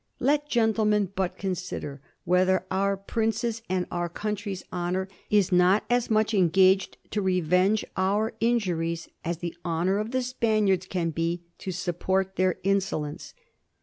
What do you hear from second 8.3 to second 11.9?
injuries as the honor of the Spaniards can be to